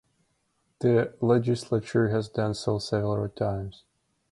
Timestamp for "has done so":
2.09-2.79